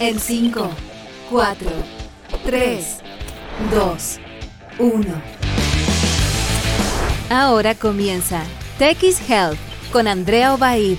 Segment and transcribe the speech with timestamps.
[0.00, 0.70] En 5,
[1.28, 1.70] 4,
[2.44, 3.00] 3,
[3.72, 4.20] 2,
[4.78, 5.22] 1.
[7.28, 8.44] Ahora comienza
[8.78, 9.58] Tech Health
[9.90, 10.98] con Andrea Obaid.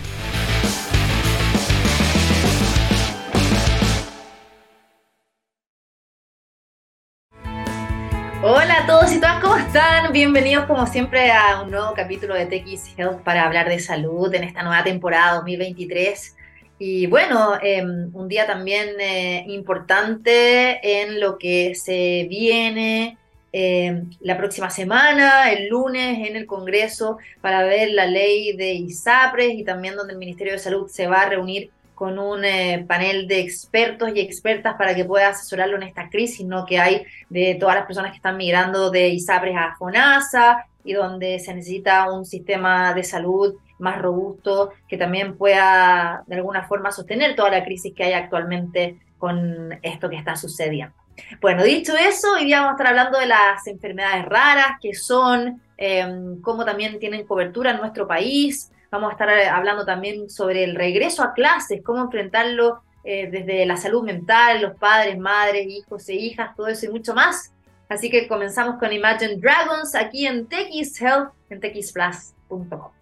[8.44, 10.12] Hola a todos y todas, ¿cómo están?
[10.12, 12.66] Bienvenidos como siempre a un nuevo capítulo de Tech
[12.98, 16.36] Health para hablar de salud en esta nueva temporada 2023.
[16.82, 23.18] Y bueno, em, un día también eh, importante en lo que se viene
[23.52, 29.56] em, la próxima semana, el lunes, en el Congreso, para ver la ley de ISAPRES
[29.56, 33.28] y también donde el Ministerio de Salud se va a reunir con un eh, panel
[33.28, 36.66] de expertos y expertas para que pueda asesorarlo en esta crisis ¿no?
[36.66, 41.40] que hay de todas las personas que están migrando de ISAPRES a FONASA y donde
[41.40, 47.36] se necesita un sistema de salud más robusto, que también pueda de alguna forma sostener
[47.36, 50.94] toda la crisis que hay actualmente con esto que está sucediendo.
[51.42, 55.62] Bueno, dicho eso, hoy día vamos a estar hablando de las enfermedades raras, que son,
[55.78, 58.72] em, cómo también tienen cobertura en nuestro país.
[58.92, 63.66] Vamos a estar eh, hablando también sobre el regreso a clases, cómo enfrentarlo eh, desde
[63.66, 67.54] la salud mental, los padres, madres, hijos e hijas, todo eso y mucho más.
[67.88, 72.99] Así que comenzamos con Imagine Dragons aquí en TX Health, en texplus.com.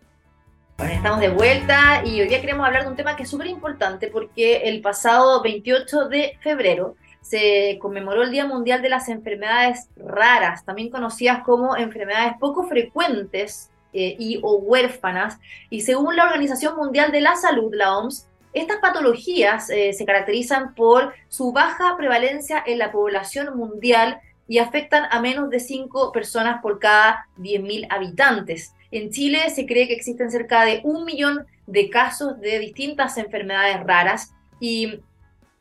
[0.77, 3.47] Bueno, estamos de vuelta y hoy día queremos hablar de un tema que es súper
[3.47, 9.89] importante porque el pasado 28 de febrero se conmemoró el Día Mundial de las Enfermedades
[9.95, 15.39] Raras, también conocidas como enfermedades poco frecuentes eh, y o huérfanas.
[15.71, 20.75] Y según la Organización Mundial de la Salud, la OMS, estas patologías eh, se caracterizan
[20.75, 26.61] por su baja prevalencia en la población mundial y afectan a menos de 5 personas
[26.61, 28.73] por cada 10.000 habitantes.
[28.91, 33.83] En Chile se cree que existen cerca de un millón de casos de distintas enfermedades
[33.83, 34.99] raras y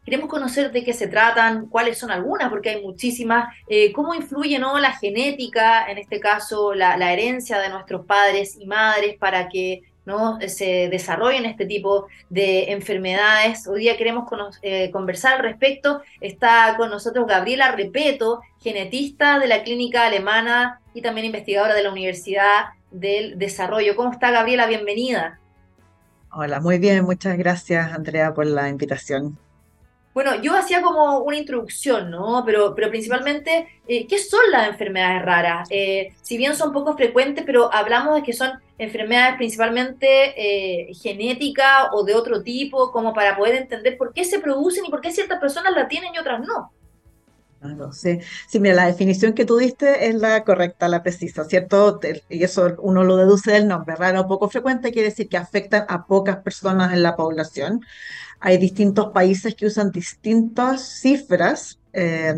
[0.05, 4.59] queremos conocer de qué se tratan, cuáles son algunas, porque hay muchísimas, eh, cómo influye
[4.59, 4.79] ¿no?
[4.79, 9.83] la genética, en este caso la, la herencia de nuestros padres y madres para que
[10.07, 10.39] ¿no?
[10.47, 13.67] se desarrollen este tipo de enfermedades.
[13.67, 14.31] Hoy día queremos
[14.63, 16.01] eh, conversar al respecto.
[16.21, 21.91] Está con nosotros Gabriela Repeto, genetista de la clínica alemana y también investigadora de la
[21.91, 23.97] Universidad del Desarrollo.
[23.97, 24.67] ¿Cómo está Gabriela?
[24.67, 25.41] Bienvenida.
[26.33, 29.39] Hola, muy bien, muchas gracias Andrea por la invitación.
[30.17, 32.43] Bueno, yo hacía como una introducción, ¿no?
[32.47, 35.69] Pero, pero principalmente, eh, ¿qué son las enfermedades raras?
[35.71, 41.89] Eh, si bien son poco frecuentes, pero hablamos de que son enfermedades principalmente eh, genéticas
[41.93, 45.13] o de otro tipo, como para poder entender por qué se producen y por qué
[45.13, 46.73] ciertas personas la tienen y otras no.
[47.67, 48.21] Claro, sí.
[48.49, 51.99] sí, mira, la definición que tú diste es la correcta, la precisa, ¿cierto?
[52.29, 55.85] Y eso uno lo deduce del nombre, raro o poco frecuente, quiere decir que afectan
[55.89, 57.81] a pocas personas en la población.
[58.39, 61.81] Hay distintos países que usan distintas cifras.
[61.93, 62.35] Eh,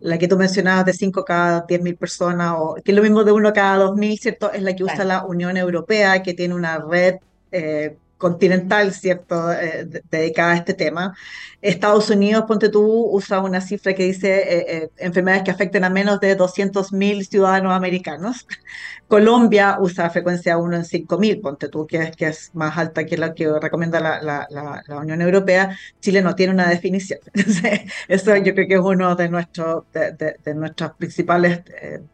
[0.00, 3.24] la que tú mencionabas de 5 cada 10 mil personas, o que es lo mismo
[3.24, 4.52] de 1 cada 2 mil, ¿cierto?
[4.52, 7.16] Es la que usa la Unión Europea, que tiene una red
[7.52, 11.14] eh, continental, ¿cierto?, eh, dedicada a este tema.
[11.60, 15.90] Estados Unidos, ponte tú, usa una cifra que dice eh, eh, enfermedades que afecten a
[15.90, 18.46] menos de 200.000 ciudadanos americanos.
[19.08, 23.34] Colombia usa frecuencia 1 en 5.000, ponte tú, que que es más alta que la
[23.34, 25.76] que recomienda la, la, la, Unión Europea.
[26.00, 27.20] Chile no tiene una definición.
[28.08, 31.60] Eso yo creo que es uno de, nuestros de, de, nuestras principales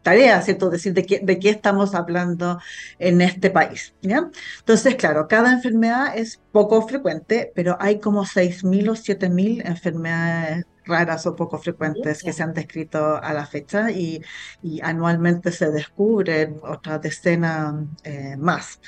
[0.01, 0.69] tareas, ¿cierto?
[0.69, 2.59] Decir de qué, de qué estamos hablando
[2.99, 3.93] en este país.
[4.01, 4.29] ¿ya?
[4.59, 11.25] Entonces, claro, cada enfermedad es poco frecuente, pero hay como 6.000 o 7.000 enfermedades raras
[11.25, 14.21] o poco frecuentes que se han descrito a la fecha y,
[14.81, 18.79] anualmente se descubren otras decenas eh, más.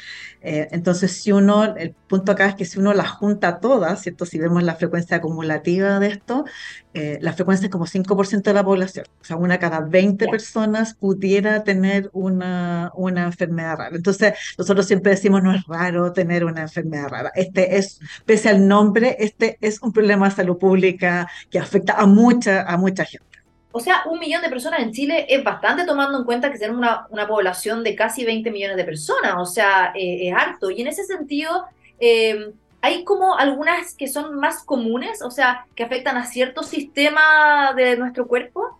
[0.47, 4.27] Eh, entonces, si uno, el punto acá es que si uno las junta todas, ¿cierto?
[4.27, 6.45] Si vemos la frecuencia acumulativa de esto,
[6.93, 9.07] eh, la frecuencia es como 5% de la población.
[9.21, 13.95] O sea, una cada 20 personas pudiera tener una, una enfermedad rara.
[13.95, 17.31] Entonces, nosotros siempre decimos, no es raro tener una enfermedad rara.
[17.33, 22.05] Este es, pese al nombre, este es un problema de salud pública que afecta a
[22.05, 23.34] mucha, a mucha gente.
[23.77, 26.77] O sea, un millón de personas en Chile es bastante tomando en cuenta que tenemos
[26.77, 30.71] una, una población de casi 20 millones de personas, o sea, eh, es harto.
[30.71, 31.65] Y en ese sentido,
[31.99, 37.73] eh, hay como algunas que son más comunes, o sea, que afectan a cierto sistema
[37.75, 38.79] de nuestro cuerpo.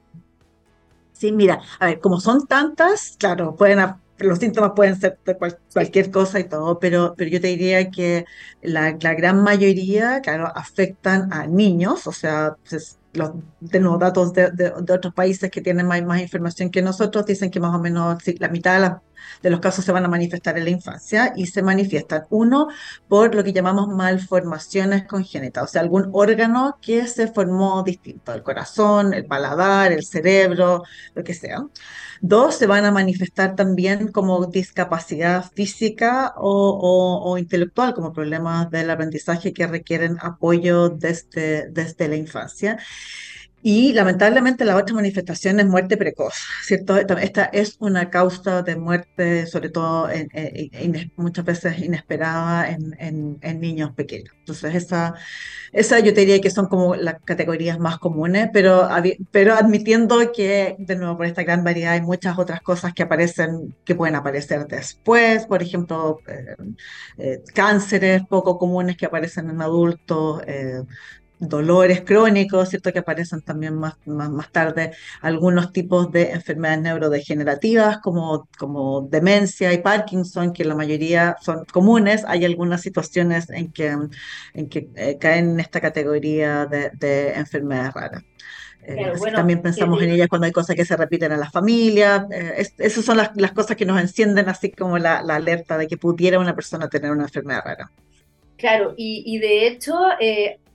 [1.12, 3.80] Sí, mira, a ver, como son tantas, claro, pueden
[4.20, 5.38] los síntomas pueden ser de
[5.74, 8.24] cualquier cosa y todo, pero, pero yo te diría que
[8.62, 12.56] la, la gran mayoría, claro, afectan a niños, o sea,
[13.16, 13.32] los,
[13.70, 17.60] tenemos datos de, de, otros países que tienen más, más, información que nosotros, dicen que
[17.60, 19.02] más o menos la mitad de las
[19.42, 22.68] de los casos se van a manifestar en la infancia y se manifiestan, uno,
[23.08, 28.44] por lo que llamamos malformaciones congénitas, o sea, algún órgano que se formó distinto, el
[28.44, 30.84] corazón, el paladar, el cerebro,
[31.14, 31.66] lo que sea.
[32.22, 39.54] Dos, se van a manifestar también como discapacidad física o, intelectual, como problemas del aprendizaje
[39.54, 42.78] que requieren apoyo desde, desde la infancia.
[43.68, 46.98] Y lamentablemente la otra manifestación es muerte precoz, ¿cierto?
[46.98, 50.08] Esta es una causa de muerte, sobre todo
[51.16, 54.36] muchas veces inesperada en, niños pequeños.
[54.38, 55.16] Entonces, esa,
[55.72, 58.88] esa yo te diría que son como las categorías más comunes, pero,
[59.32, 63.76] pero admitiendo que, de nuevo, por esta gran variedad hay muchas otras cosas que aparecen,
[63.84, 66.56] que pueden aparecer después, por ejemplo, eh,
[67.18, 70.84] eh, cánceres poco comunes que aparecen en adultos, eh,
[71.40, 72.94] dolores crónicos, ¿cierto?
[72.94, 74.92] Que aparecen también más, más, tarde,
[75.22, 82.24] algunos tipos de enfermedades neurodegenerativas como, como demencia y Parkinson, que la mayoría son comunes.
[82.28, 83.96] Hay algunas situaciones en que,
[84.54, 88.24] en que eh, caen en esta categoría de, enfermedades raras.
[88.88, 92.28] Eh, también pensamos en ellas cuando hay cosas que se repiten en la familia.
[92.32, 95.88] Eh, esas son las, las, cosas que nos encienden así como la, la, alerta de
[95.88, 97.92] que pudiera una persona tener una enfermedad rara.
[98.58, 99.96] Claro, y, y de hecho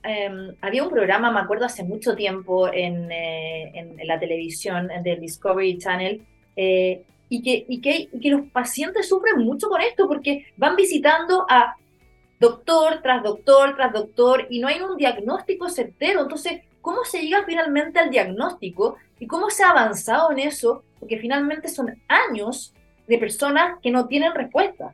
[0.03, 5.77] Em, había un programa, me acuerdo hace mucho tiempo en, eh, la televisión del Discovery
[5.77, 6.25] Channel,
[6.55, 11.45] eh, y, que, y, que, que los pacientes sufren mucho con esto porque van visitando
[11.49, 11.75] a
[12.39, 16.21] doctor tras doctor tras doctor y no hay un diagnóstico certero.
[16.21, 20.83] Entonces, ¿cómo se llega finalmente al diagnóstico y cómo se ha avanzado en eso?
[20.99, 22.73] Porque finalmente son años
[23.07, 24.93] de personas que no tienen respuesta.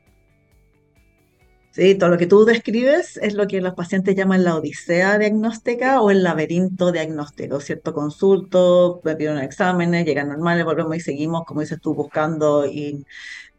[1.78, 6.00] Sí, todo lo que tú describes es lo que los pacientes llaman la odisea diagnóstica
[6.02, 7.94] o el laberinto diagnóstico, ¿cierto?
[7.94, 13.06] Consulto, me piden exámenes, llegan normales, volvemos y seguimos, como dices tú, buscando y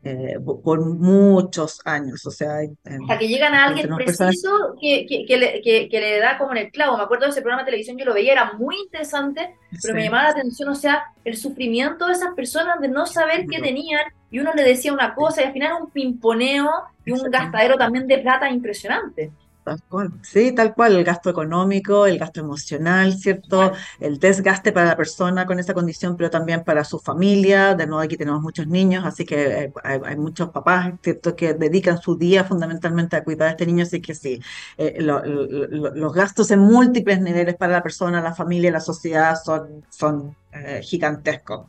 [0.01, 2.25] eh, por muchos años.
[2.25, 6.51] O sea, Hasta que llegan a alguien preciso que, que, le, que, le, da como
[6.51, 6.97] en el clavo.
[6.97, 10.05] Me acuerdo de ese programa de televisión, yo lo veía, era muy interesante, pero me
[10.05, 14.03] llamaba la atención, o sea, el sufrimiento de esas personas de no saber qué tenían
[14.31, 16.69] y uno le decía una cosa y al final un pimponeo
[17.03, 19.31] y un gastadero también de plata impresionante.
[20.23, 23.71] Sí, tal cual, el gasto económico, el gasto emocional, ¿cierto?
[23.99, 27.75] El desgaste para la persona con esa condición, pero también para su familia.
[27.75, 32.01] De nuevo, aquí tenemos muchos niños, así que eh, hay, muchos papás, ¿cierto?, que dedican
[32.01, 34.41] su día fundamentalmente a cuidar a este niño, así que sí,
[34.77, 40.35] eh, los gastos en múltiples niveles para la persona, la familia, la sociedad son, son
[40.51, 41.67] eh, gigantescos.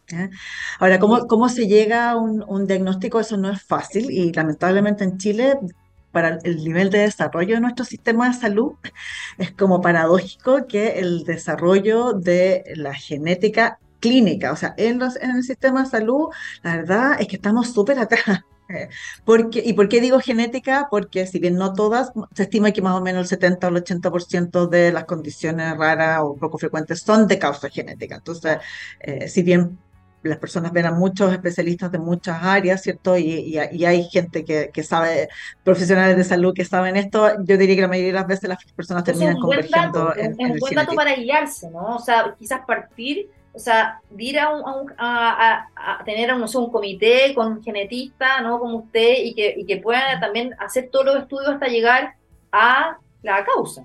[0.78, 3.20] Ahora, ¿cómo, ¿cómo se llega a un, un diagnóstico?
[3.20, 5.58] Eso no es fácil y lamentablemente en Chile
[6.12, 8.72] para el nivel de desarrollo de nuestro sistema de salud,
[9.38, 15.30] es como paradójico que el desarrollo de la genética clínica, o sea, en, los, en
[15.32, 16.28] el sistema de salud,
[16.62, 18.40] la verdad es que estamos súper atrás.
[19.24, 20.88] Porque, ¿Y por qué digo genética?
[20.90, 23.84] Porque si bien no todas, se estima que más o menos el 70 o el
[23.84, 28.16] 80% de las condiciones raras o poco frecuentes son de causa genética.
[28.16, 28.58] Entonces,
[29.00, 29.78] eh, si bien
[30.22, 33.16] las personas ven a muchos especialistas de muchas áreas, ¿cierto?
[33.16, 35.28] Y, hay gente que, sabe,
[35.64, 37.30] profesionales de salud que saben esto.
[37.44, 40.58] Yo diría que la mayoría de las veces las personas terminan convergiendo en, en, un
[40.58, 41.96] buen dato para guiarse, ¿no?
[41.96, 44.48] O sea, quizás partir, o sea, ir a,
[44.98, 48.58] a, tener no sé, un comité con genetista, ¿no?
[48.58, 52.14] Como usted, y que, y que puedan también hacer todos los estudios hasta llegar
[52.52, 53.84] a la causa.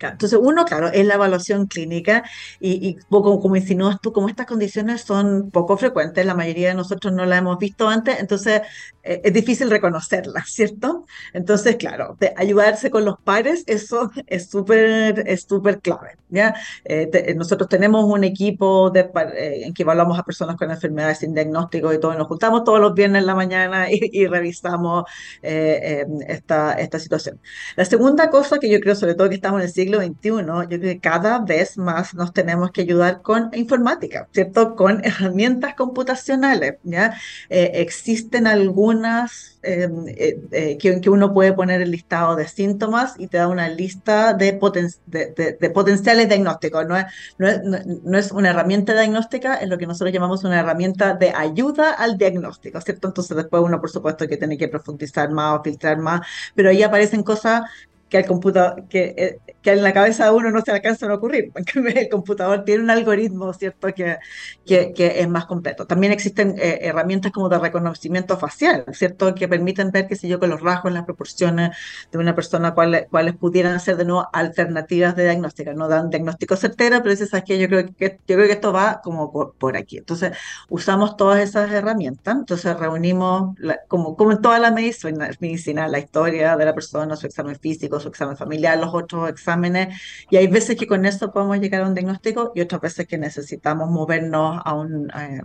[0.00, 2.24] Entonces, uno, claro, es la evaluación clínica
[2.60, 7.12] y, como, como insinúas tú, como estas condiciones son poco frecuentes, la mayoría de nosotros
[7.12, 8.62] no las hemos visto antes, entonces
[9.02, 11.04] eh, es difícil reconocerlas, ¿cierto?
[11.32, 16.54] Entonces, claro, de ayudarse con los pares, eso es súper es súper clave, ¿ya?
[16.84, 21.34] Eh, nosotros tenemos un equipo de, eh, en que evaluamos a personas con enfermedades sin
[21.34, 25.04] diagnóstico y todo, nos juntamos todos los viernes en la mañana y, y revisamos
[25.42, 27.40] esta, esta situación.
[27.76, 30.30] La segunda cosa que yo creo, sobre todo que estamos en el siglo siglo XXI,
[30.68, 34.76] yo creo que cada vez más nos tenemos que ayudar con informática, ¿cierto?
[34.76, 37.14] Con herramientas computacionales, ¿ya?
[37.48, 43.28] Eh, existen algunas em, eh, eh, que, uno puede poner el listado de síntomas y
[43.28, 46.86] te da una lista de, potenciales diagnósticos.
[46.86, 47.06] No es,
[47.38, 47.60] no, es,
[48.04, 52.18] no es, una herramienta diagnóstica, es lo que nosotros llamamos una herramienta de ayuda al
[52.18, 53.08] diagnóstico, ¿cierto?
[53.08, 56.20] Entonces después uno, por supuesto, que tiene que profundizar más o filtrar más,
[56.54, 57.62] pero ahí aparecen cosas
[58.08, 61.14] que, el computador, que, eh, que en la cabeza de uno no se alcanzan a
[61.14, 61.52] ocurrir.
[61.94, 64.18] El computador tiene un algoritmo, ¿cierto?, que,
[64.66, 65.86] que, que es más completo.
[65.86, 70.38] También existen eh, herramientas como de reconocimiento facial, ¿cierto?, que permiten ver, qué sé yo,
[70.38, 71.76] con los rasgos, las proporciones
[72.10, 75.72] de una persona, cuáles, cuáles pudieran ser de nuevo alternativas de diagnóstico.
[75.72, 79.00] No dan diagnóstico certero, pero es que yo creo que, yo creo que esto va
[79.02, 79.98] como por, aquí.
[79.98, 80.32] Entonces,
[80.68, 83.54] usamos todas esas herramientas, entonces reunimos,
[83.88, 88.08] como, como en toda la medicina, la historia de la persona, su examen físico, su
[88.08, 90.00] examen familiar, los otros exámenes,
[90.30, 93.18] y hay veces que con eso podemos llegar a un diagnóstico y otras veces que
[93.18, 95.40] necesitamos movernos a un, eh,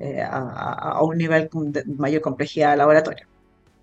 [0.00, 3.26] eh, a, un nivel de mayor complejidad laboratorio.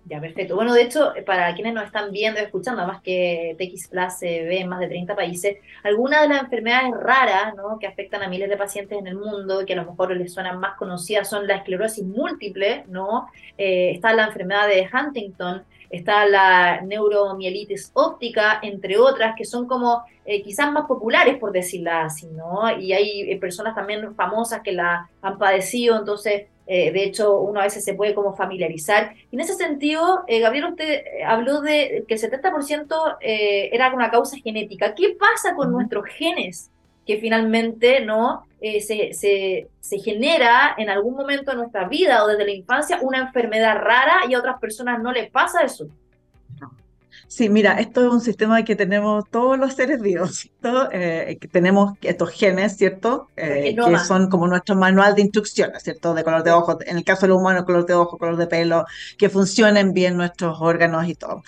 [0.06, 0.54] Ya, perfecto.
[0.54, 4.44] Bueno, de hecho, para quienes nos están viendo y escuchando, además que TX Plus se
[4.44, 7.78] ve en más de 30 países, algunas de las enfermedades raras ¿no?
[7.78, 10.34] que afectan a miles de pacientes en el mundo y que a lo mejor les
[10.34, 13.28] suenan más conocidas son la esclerosis múltiple, ¿no?
[13.56, 15.64] Eh, está la enfermedad de Huntington,
[15.96, 21.90] está la neuromielitis óptica, entre otras, que son como eh, quizás más populares, por decirlo
[21.92, 22.76] así, ¿no?
[22.78, 27.60] Y hay eh, personas también famosas que la han padecido, entonces, eh, de hecho, uno
[27.60, 29.14] a veces se puede como familiarizar.
[29.30, 34.94] Y en ese sentido, Gabriel, usted habló de que el 70% era una causa genética.
[34.94, 36.70] ¿Qué pasa con nuestros genes?
[37.06, 38.46] que finalmente no
[38.80, 43.18] se, se, se, genera en algún momento de nuestra vida o desde la infancia una
[43.18, 45.88] enfermedad rara y a otras personas no les pasa eso.
[47.26, 50.88] Sí, mira, esto es un sistema que tenemos todos los seres vivos, ¿cierto?
[50.92, 53.28] Eh, que tenemos estos genes, ¿cierto?
[53.36, 56.14] Eh, que son como nuestro manual de instrucciones, ¿cierto?
[56.14, 58.84] De color de ojo, en el caso del humano, color de ojo, color de pelo,
[59.18, 61.42] que funcionen bien nuestros órganos y todo.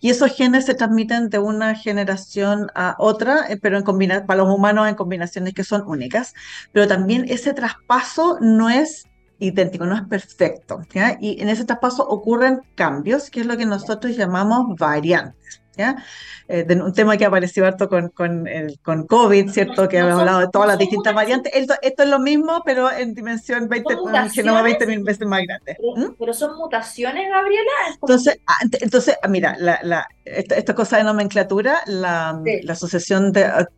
[0.00, 3.84] Y esos genes se transmiten de una generación a otra, eh, pero en
[4.26, 6.34] para los humanos en combinaciones que son únicas.
[6.72, 9.04] Pero también ese traspaso no es
[9.42, 10.80] idéntico, no es perfecto.
[11.20, 15.61] Y en ese traspaso ocurren cambios, que es lo que nosotros llamamos variantes.
[15.76, 16.04] ¿Ya?
[16.48, 19.88] Eh, de un tema que apareció harto con, con, el, con COVID, ¿cierto?
[19.88, 21.52] Que hemos hablado de todas las distintas variantes.
[21.54, 25.42] Esto, esto, es lo mismo, pero en dimensión 20, un genoma 20 mil veces más
[25.46, 25.76] grande.
[25.96, 26.12] ¿Mm?
[26.18, 27.70] Pero, son mutaciones, Gabriela.
[27.94, 33.44] Entonces, ah, entonces ah, mira, la, la, esta, cosa de nomenclatura, la, la asociación de,
[33.44, 33.68] ah,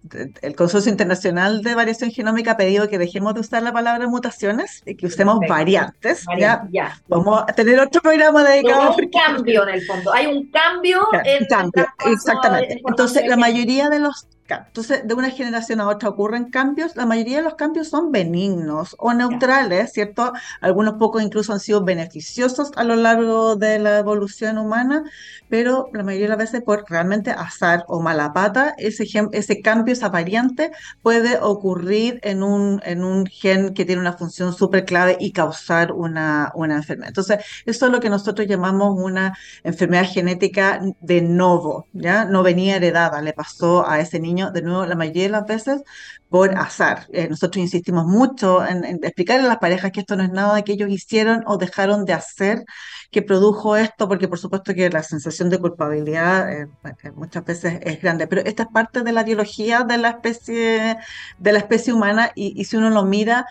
[0.43, 4.83] el Consorcio Internacional de Variación Genómica ha pedido que dejemos de usar la palabra mutaciones
[4.87, 6.25] y que usemos variantes.
[6.39, 6.67] ¿ya?
[7.09, 8.97] Vamos a tener otro programa dedicado a...
[8.97, 12.81] un cambio en el fondo, hay un cambio en cambio, exactamente.
[12.87, 16.97] Entonces, la mayoría de los entonces, de una generación a otra ocurren cambios.
[16.97, 20.33] La mayoría de los cambios son benignos o neutrales, ¿cierto?
[20.61, 25.05] Algunos pocos incluso han sido beneficiosos a lo largo de la evolución humana,
[25.49, 29.93] pero la mayoría de las veces por realmente azar o mala pata, ese, ese cambio,
[29.95, 30.71] esa variante
[31.03, 35.93] puede ocurrir en un, en un gen que tiene una función súper clave y causar
[35.93, 37.09] una, una enfermedad.
[37.09, 42.27] Entonces, eso es lo que nosotros llamamos una enfermedad genética de novo, ¿ya?
[42.27, 45.83] No venía heredada, le pasó a ese niño de nuevo, la mayoría de las veces
[46.29, 47.07] por azar.
[47.12, 50.73] Eh, nosotros insistimos mucho en, explicar a las parejas que esto no es nada que
[50.73, 52.64] ellos hicieron o dejaron de hacer
[53.11, 56.69] que produjo esto, porque por supuesto que la sensación de culpabilidad eh,
[57.05, 60.97] eh, muchas veces es grande, pero esta es parte de la biología de la especie,
[61.38, 63.47] de la especie humana y, y si uno lo mira,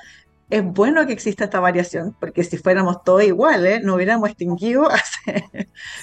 [0.53, 5.49] es bueno que exista esta variación, porque si fuéramos todos iguales, no hubiéramos extinguido hace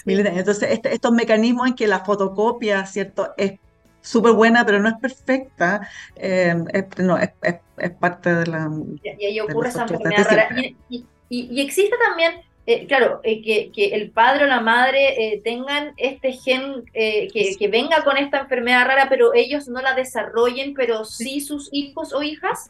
[0.05, 0.41] miles de años.
[0.41, 3.61] Entonces, este, estos mecanismos en que la fotocopia, ¿cierto?, es
[4.01, 6.55] súper buena, pero no es perfecta, eh,
[6.99, 8.71] no, es, es, parte de la...
[9.03, 10.51] Y, ahí ocurre esa enfermedad
[10.89, 15.93] Y, y, existe también, eh, claro, eh, que, que, el padre o la madre tengan
[15.97, 21.05] este gen que, que, venga con esta enfermedad rara, pero ellos no la desarrollen, pero
[21.05, 22.69] sí sus hijos o hijas.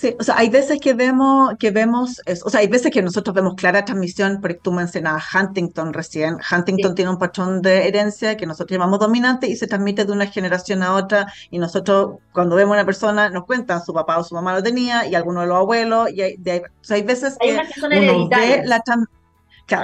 [0.00, 3.32] Sí, o sea, hay veces que vemos, que vemos, o sea, hay veces que nosotros
[3.34, 6.36] vemos clara transmisión, porque tú mencionabas Huntington recién.
[6.50, 10.26] Huntington tiene un patrón de herencia que nosotros llamamos dominante y se transmite de una
[10.26, 11.32] generación a otra.
[11.50, 14.62] Y nosotros, cuando vemos a una persona, nos cuentan su papá o su mamá lo
[14.64, 16.10] tenía y alguno de los abuelos.
[16.10, 18.82] Y hay, o sea, hay veces que, uno ve, la,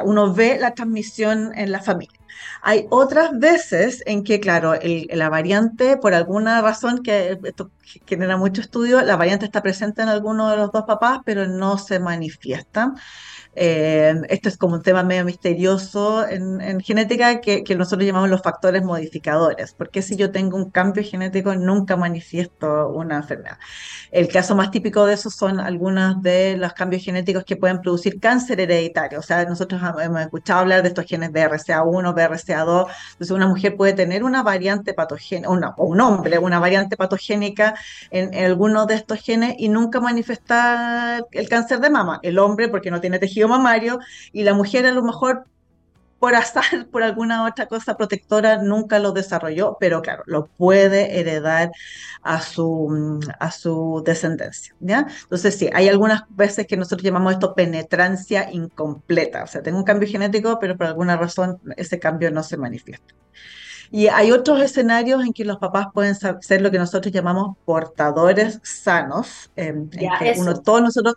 [0.04, 2.19] uno ve la transmisión en la familia.
[2.62, 4.74] Hay otras veces en que, claro,
[5.10, 7.70] la variante, por alguna razón que esto
[8.06, 11.78] genera mucho estudio, la variante está presente en alguno de los dos papás, pero no
[11.78, 12.94] se manifiesta.
[13.56, 18.82] Eh, esto es como un tema medio misterioso en, genética que, nosotros llamamos los factores
[18.84, 19.74] modificadores.
[19.74, 23.58] Porque si yo tengo un cambio genético nunca manifiesto una enfermedad?
[24.12, 28.20] El caso más típico de eso son algunos de los cambios genéticos que pueden producir
[28.20, 29.18] cáncer hereditario.
[29.18, 32.86] O sea, nosotros hemos escuchado hablar de estos genes BRCA1, BRCA2.
[33.12, 37.74] Entonces, una mujer puede tener una variante patogénica, o un hombre, una variante patogénica
[38.10, 42.20] en, en alguno de estos genes y nunca manifestar el cáncer de mama.
[42.22, 43.98] El hombre porque no tiene tejido mamario
[44.32, 45.44] y la mujer a lo mejor
[46.20, 51.72] por azar, por alguna otra cosa protectora, nunca lo desarrolló, pero claro, lo puede heredar
[52.22, 55.06] a su, a su descendencia, ¿ya?
[55.22, 59.84] Entonces sí, hay algunas veces que nosotros llamamos esto penetrancia incompleta, o sea, tengo un
[59.84, 63.14] cambio genético, pero por alguna razón ese cambio no se manifiesta.
[63.92, 68.60] Y hay otros escenarios en que los papás pueden ser lo que nosotros llamamos portadores
[68.62, 71.16] sanos, en que uno, todos nosotros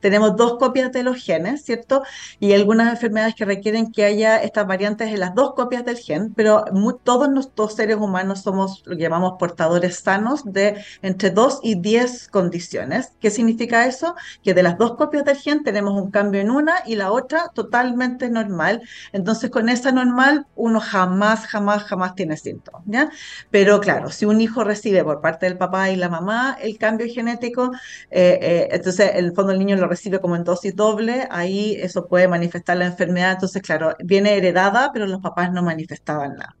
[0.00, 2.02] tenemos dos copias de los genes, ¿cierto?
[2.40, 6.32] Y algunas enfermedades que requieren que haya estas variantes en las dos copias del gen,
[6.34, 6.64] pero
[7.04, 12.28] todos nuestros seres humanos somos lo que llamamos portadores sanos de entre 2 y 10
[12.28, 13.12] condiciones.
[13.20, 14.14] ¿Qué significa eso?
[14.42, 17.48] Que de las dos copias del gen tenemos un cambio en una y la otra
[17.54, 18.82] totalmente normal.
[19.12, 23.10] Entonces, con esa normal, uno jamás, jamás, jamás tiene síntomas, ¿ya?
[23.50, 27.06] Pero claro, si un hijo recibe por parte del papá y la mamá el cambio
[27.12, 27.72] genético,
[28.10, 31.76] eh, eh, entonces en el fondo el niño lo recibe como en dosis doble, ahí
[31.80, 33.32] eso puede manifestar la enfermedad.
[33.32, 36.56] Entonces, claro, viene heredada, pero los papás no manifestaban nada.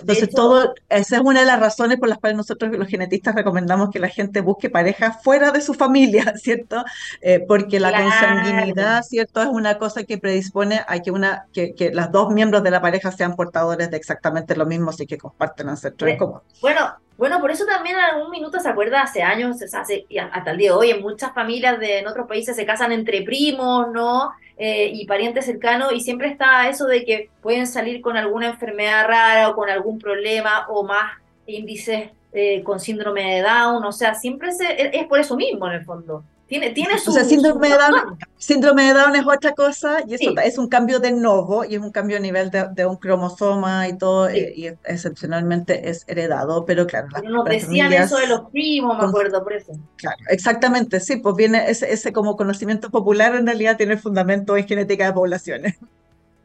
[0.00, 3.90] Entonces, todo, esa es una de las razones por las cuales nosotros los genetistas recomendamos
[3.90, 6.84] que la gente busque pareja fuera de su familia, ¿cierto?
[7.20, 9.42] Eh, porque la consanguinidad, ¿cierto?
[9.42, 12.80] Es una cosa que predispone a que, una, que, que las dos miembros de la
[12.80, 16.42] pareja sean portadores de exactamente lo mismo, así que comparten ancestros comunes.
[16.60, 20.50] Bueno, bueno, por eso también en algún minuto se acuerda hace años, hace, y hasta
[20.50, 23.90] el día de hoy, en muchas familias de en otros países se casan entre primos,
[23.92, 24.32] ¿no?
[24.58, 29.06] Eh, y parientes cercanos, y siempre está eso de que pueden salir con alguna enfermedad
[29.06, 31.12] rara o con algún problema o más
[31.46, 35.74] índices eh, con síndrome de Down, o sea, siempre se, es por eso mismo en
[35.74, 36.22] el fondo.
[36.46, 40.14] Tiene, tiene su, o sea, síndrome, de Down, síndrome de Down es otra cosa y
[40.14, 43.88] eso es un cambio de novo y es un cambio a nivel de, un cromosoma
[43.88, 47.08] y todo y excepcionalmente es heredado, pero claro.
[47.12, 49.72] Pero nos decían eso de los primos, me acuerdo, por eso.
[49.96, 54.68] Claro, exactamente, sí, pues viene ese, ese como conocimiento popular en realidad tiene fundamento en
[54.68, 55.76] genética de poblaciones.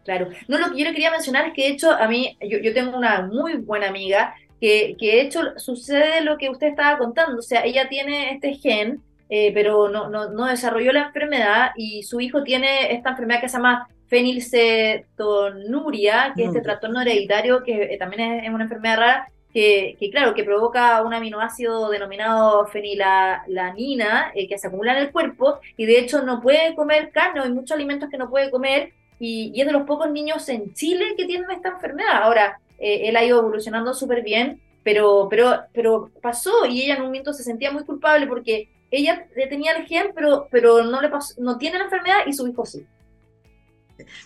[0.03, 2.57] Claro, no, lo que yo le quería mencionar es que de hecho a mí, yo,
[2.57, 6.97] yo tengo una muy buena amiga que, que de hecho sucede lo que usted estaba
[6.97, 8.99] contando, o sea, ella tiene este gen
[9.33, 13.47] eh, pero no, no, no, desarrolló la enfermedad y su hijo tiene esta enfermedad que
[13.47, 19.29] se llama fenilcetonuria, que es este trastorno hereditario, que eh, también es, una enfermedad rara,
[19.53, 25.13] que, que, claro, que provoca un aminoácido denominado fenilalanina, eh, que se acumula en el
[25.13, 28.91] cuerpo, y de hecho no puede comer carne, hay muchos alimentos que no puede comer,
[29.17, 32.23] y, y es de los pocos niños en Chile que tienen esta enfermedad.
[32.23, 37.07] Ahora, él ha ido evolucionando súper bien, pero, pero, pero pasó y ella en un
[37.07, 41.57] momento se sentía muy culpable porque ella tenía el gen, pero, pero no, le no
[41.57, 42.85] tiene la enfermedad y su hijo sí.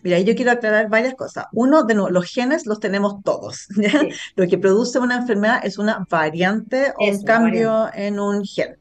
[0.04, 1.46] Mira, yo quiero aclarar varias cosas.
[1.54, 3.68] Uno, de nuevo, los genes los tenemos todos.
[4.36, 8.78] Lo que produce una enfermedad es una variante o un cambio en un gen.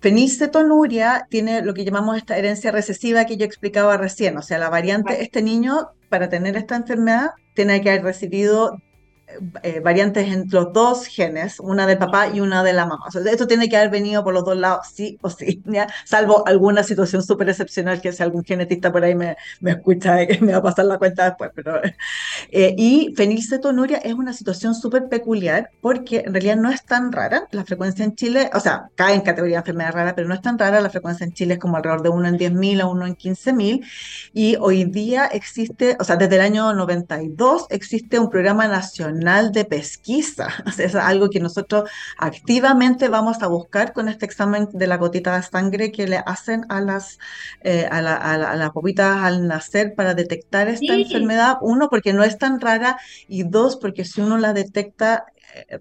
[0.00, 4.36] Fenilcetonuria tiene lo que llamamos esta herencia recesiva que yo explicaba recién.
[4.36, 8.76] O sea, la variante, este niño, para tener esta enfermedad, tiene que haber recibido
[9.62, 13.06] eh, variantes entre los dos genes, una del papá y una de la mamá.
[13.26, 15.62] esto tiene que haber venido por los dos lados, sí o sí,
[16.04, 20.38] salvo alguna situación súper excepcional que si algún genetista por ahí me, me escucha y
[20.40, 21.50] me va a pasar la cuenta después.
[21.54, 21.80] Pero,
[22.50, 27.48] eh, y fenilcetonuria es una situación súper peculiar porque en realidad no es tan rara.
[27.50, 30.42] La frecuencia en Chile, o sea, cae en categoría de enfermedad rara, pero no es
[30.42, 30.80] tan rara.
[30.80, 33.86] La frecuencia en Chile es como alrededor de 1 en 10.000 o 1 en 15.000.
[34.32, 39.64] Y hoy día existe, o sea, desde el año 92 existe un programa nacional de
[39.64, 40.48] pesquisa.
[40.78, 45.42] es algo que nosotros activamente vamos a buscar con este examen de la gotita de
[45.42, 47.18] sangre que le hacen a las,
[47.62, 51.58] eh, a, las bobitas al nacer para detectar esta enfermedad.
[51.60, 52.98] Uno, porque no es tan rara
[53.28, 55.26] y dos, porque si uno la detecta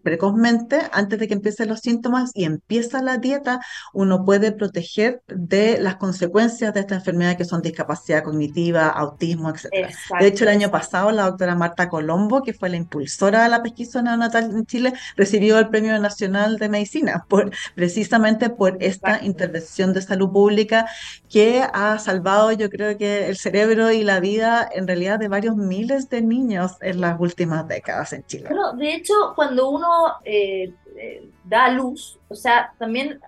[0.03, 3.59] precozmente, antes de que empiecen los síntomas y empieza la dieta,
[3.93, 9.89] uno puede proteger de las consecuencias de esta enfermedad que son discapacidad cognitiva, autismo, etc.
[10.19, 13.63] De hecho, el año pasado la doctora Marta Colombo, que fue la impulsora de la
[13.63, 19.93] pesquisa neonatal en Chile, recibió el Premio Nacional de Medicina por, precisamente por esta intervención
[19.93, 20.86] de salud pública
[21.29, 25.55] que ha salvado, yo creo que el cerebro y la vida en realidad de varios
[25.55, 28.49] miles de niños en las últimas décadas en Chile.
[28.77, 29.88] De hecho, cuando uno
[30.26, 33.19] eh, eh, da luz, o sea, también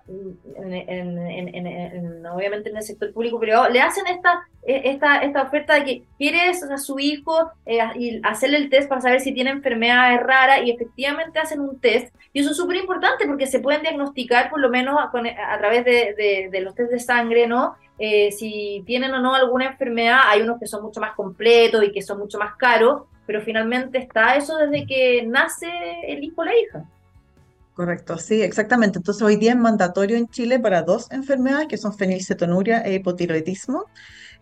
[0.56, 5.84] en, obviamente en el sector público privado, le hacen esta, e, esta, esta oferta de
[5.84, 10.22] que quieres a su hijo eh, y hacerle el test para saber si tiene enfermedades
[10.22, 12.14] raras y efectivamente hacen un test.
[12.34, 15.10] Y eso es súper importante porque se pueden diagnosticar por lo menos a,
[15.58, 17.76] través de, los test de sangre, ¿no?
[17.98, 22.02] si tienen o no alguna enfermedad, hay unos que son mucho más completos y que
[22.02, 25.68] son mucho más caros, pero finalmente está eso desde que nace
[26.08, 26.86] el hijo o la hija.
[27.74, 29.00] Correcto, sí, exactamente.
[29.00, 33.86] Entonces hoy día es mandatorio en Chile para dos enfermedades que son fenilcetonuria e hipotiroidismo.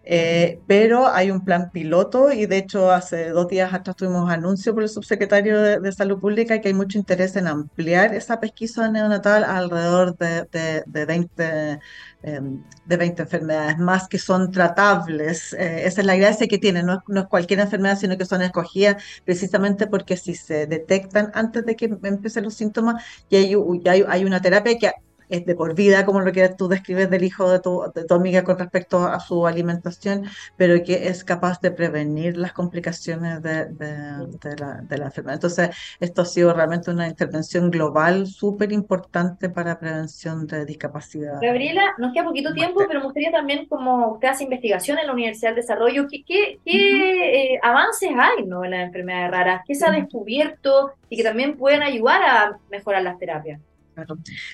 [0.06, 4.74] Eh, pero hay un plan piloto y de hecho hace dos días atrás tuvimos anuncio
[4.74, 9.46] por el subsecretario de, Salud Pública que hay mucho interés en ampliar esa pesquisa neonatal
[9.46, 11.80] alrededor de, de, 20,
[12.24, 15.54] em, de 20 enfermedades más que son tratables.
[15.54, 18.42] Eh, esa es la gracia que tiene, no, no, es cualquier enfermedad, sino que son
[18.42, 23.92] escogidas precisamente porque si se detectan antes de que empiecen los síntomas, ya hay, ya
[23.94, 24.92] hay, hay una terapia que
[25.34, 28.14] es de por vida, como lo que tú describes del hijo de tu, de tu
[28.14, 30.26] amiga con respecto a su alimentación,
[30.58, 35.36] pero que es capaz de prevenir las complicaciones de, de, la, de la, enfermedad.
[35.36, 35.70] Entonces,
[36.00, 41.42] esto ha sido realmente una intervención global súper importante para prevención de discapacidad.
[41.42, 45.14] Gabriela, nos queda poquito tiempo, pero me gustaría también, como usted hace investigación en la
[45.14, 48.64] Universidad del Desarrollo, ¿qué, qué, qué eh, avances hay ¿no?
[48.64, 49.62] en las enfermedades raras?
[49.66, 53.60] ¿Qué se ha descubierto y que también pueden ayudar a mejorar las terapias?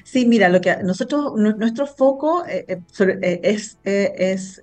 [0.04, 2.82] Sí, mira, lo que nosotros, nuestro foco eh, eh,
[3.24, 4.62] eh, es, es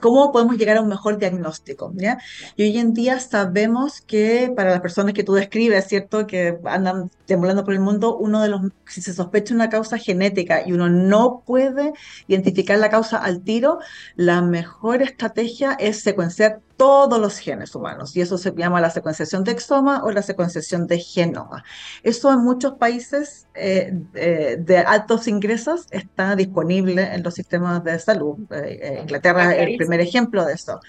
[0.00, 1.92] ¿Cómo podemos llegar a un mejor diagnóstico?
[1.96, 2.18] ¿ya?
[2.56, 6.26] Y hoy en día sabemos que para las personas que tú describes, ¿cierto?
[6.26, 10.66] Que andan deambulando por el mundo, uno de los, si se sospecha una causa genética
[10.66, 11.92] y uno no puede
[12.28, 13.80] identificar la causa al tiro,
[14.14, 19.44] la mejor estrategia es secuenciar todos los genes humanos y eso se llama la secuenciación
[19.44, 21.62] de exoma o la secuenciación de genoma.
[22.02, 27.98] Eso en muchos países eh, eh, de altos ingresos está disponible en los sistemas de
[27.98, 28.38] salud.
[28.50, 30.80] Eh, Inglaterra es el primer ejemplo de eso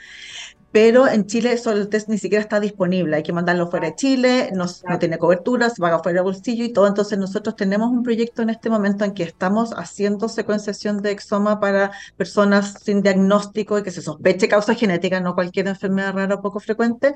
[0.71, 3.95] pero en Chile eso el test ni siquiera está disponible, hay que mandarlo fuera de
[3.95, 7.91] Chile, no, no, tiene cobertura, se paga fuera de bolsillo y todo, entonces nosotros tenemos
[7.91, 13.01] un proyecto en este momento en que estamos haciendo secuenciación de exoma para personas sin
[13.01, 17.15] diagnóstico y que se sospeche causa genética, no cualquier enfermedad rara o poco frecuente,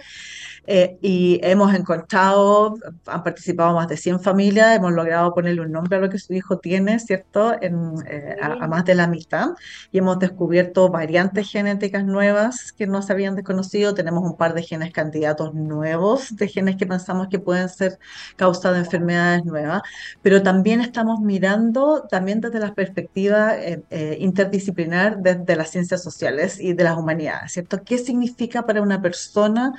[0.67, 5.97] eh, y hemos encontrado, han participado más de 100 familias, hemos logrado ponerle un nombre
[5.97, 9.49] a lo que su hijo tiene, ¿cierto?, en, eh, a, más de la mitad,
[9.91, 14.63] y hemos descubierto variantes genéticas nuevas que no se habían conocido, tenemos un par de
[14.63, 17.97] genes candidatos nuevos, de genes que pensamos que pueden ser
[18.35, 19.81] causa de enfermedades nuevas,
[20.21, 26.59] pero también estamos mirando también desde la perspectiva eh, eh, interdisciplinar desde las ciencias sociales
[26.59, 27.83] y de las humanidades, ¿cierto?
[27.85, 29.73] ¿Qué significa para una persona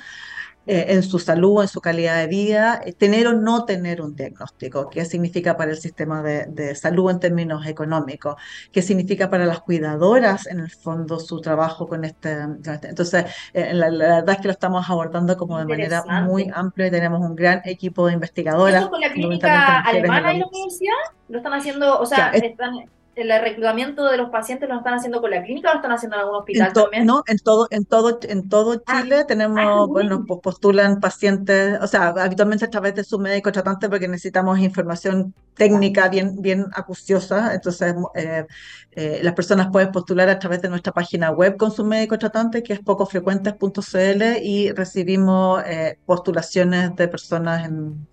[0.67, 4.15] eh, en su salud, en su calidad de vida, eh, tener o no tener un
[4.15, 8.35] diagnóstico, qué significa para el sistema de, salud en términos económicos,
[8.71, 12.37] qué significa para las cuidadoras, en el fondo, su trabajo con este.
[12.65, 16.87] este entonces, eh, la, verdad es que lo estamos abordando como de manera muy amplia
[16.87, 18.81] y tenemos un gran equipo de investigadoras.
[18.81, 20.93] ¿Eso con la clínica alemana y la universidad?
[21.29, 22.73] ¿Lo están haciendo, o sea, están
[23.17, 26.15] el reclutamiento de los pacientes lo están haciendo con la clínica o lo están haciendo
[26.15, 27.05] en algún hospital también?
[27.05, 31.79] No, en todo, en todo, en todo ah, Chile tenemos, ah, bueno, pues postulan pacientes,
[31.81, 36.65] o sea, habitualmente a través de su médico tratante porque necesitamos información técnica bien, bien
[36.73, 38.45] acuciosa, entonces eh,
[38.91, 42.63] eh, las personas pueden postular a través de nuestra página web con su médico tratante,
[42.63, 48.07] que es pocofrecuentes.cl y recibimos eh, postulaciones de personas en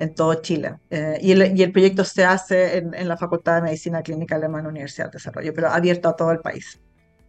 [0.00, 0.76] en todo Chile.
[0.90, 5.12] Eh, y, el, proyecto se hace en, la Facultad de Medicina Clínica Alemana Universidad de
[5.12, 6.80] Desarrollo, pero abierto a todo el país.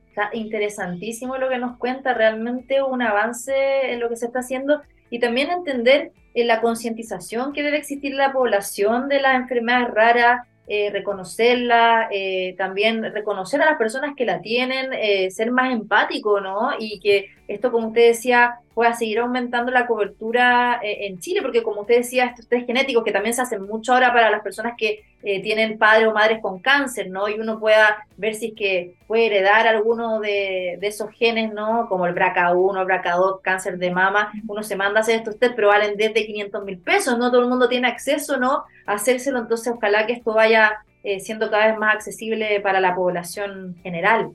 [0.10, 3.54] Está interesantísimo lo que nos cuenta, realmente un avance
[3.92, 8.14] en lo que se está haciendo y también entender en la concientización que debe existir
[8.14, 14.26] la población de las enfermedades raras, eh, reconocerla, eh, también reconocer a las personas que
[14.26, 16.70] la tienen, eh, ser más empático, ¿no?
[16.80, 21.82] Y que esto, como usted decía, pueda seguir aumentando la cobertura en Chile, porque como
[21.82, 25.04] usted decía, estos test genéticos que también se hacen mucho ahora para las personas que
[25.22, 27.28] tienen padres o madres con cáncer, ¿no?
[27.28, 31.88] Y uno pueda ver si es que puede heredar alguno de, esos genes, ¿no?
[31.90, 35.54] Como el BRCA1, el BRCA2, cáncer de mama, uno se manda a hacer estos test,
[35.56, 37.30] pero valen desde 500 mil pesos, ¿no?
[37.30, 38.64] Todo el mundo tiene acceso, ¿no?
[38.86, 42.96] A hacérselo, entonces ojalá que esto vaya eh, siendo cada vez más accesible para la
[42.96, 44.32] población general.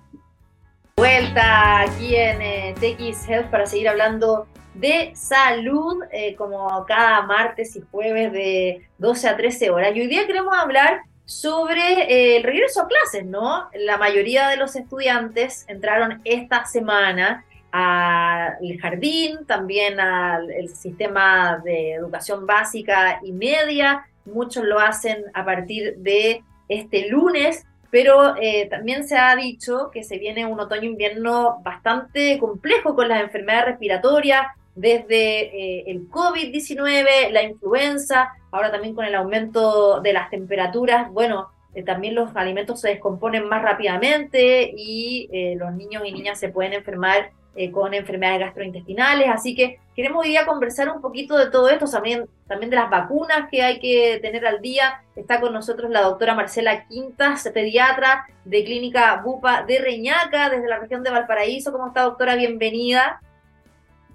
[0.97, 7.77] Vuelta aquí en eh, TX Health para seguir hablando de salud, eh, como cada martes
[7.77, 9.95] y jueves de 12 a 13 horas.
[9.95, 13.69] Y hoy día queremos hablar sobre eh, el regreso a clases, ¿no?
[13.75, 22.47] La mayoría de los estudiantes entraron esta semana al jardín, también al sistema de educación
[22.47, 24.07] básica y media.
[24.25, 30.05] Muchos lo hacen a partir de este lunes, pero eh, también se ha dicho que
[30.05, 35.41] se viene un otoño-invierno bastante complejo con las enfermedades respiratorias, desde
[35.79, 41.83] eh, el COVID-19, la influenza, ahora también con el aumento de las temperaturas, bueno, eh,
[41.83, 46.73] también los alimentos se descomponen más rápidamente y eh, los niños y niñas se pueden
[46.73, 47.31] enfermar
[47.73, 52.27] con enfermedades gastrointestinales, así que queremos hoy día conversar un poquito de todo esto, también,
[52.47, 55.03] también de las vacunas que hay que tener al día.
[55.15, 60.79] Está con nosotros la doctora Marcela Quintas, pediatra de Clínica Bupa de Reñaca, desde la
[60.79, 61.73] región de Valparaíso.
[61.73, 62.37] ¿Cómo está, doctora?
[62.37, 63.21] Bienvenida.